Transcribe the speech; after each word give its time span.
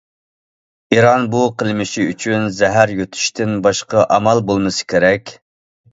ئىران 0.95 1.27
بۇ 1.35 1.41
قىلمىشى 1.59 2.07
ئۈچۈن 2.13 2.47
زەھەر 2.61 2.95
يۇتۇشتىن 3.03 3.55
باشقا 3.67 4.07
ئامال 4.17 4.45
بولمىسا 4.49 4.89
كېرەك. 4.95 5.37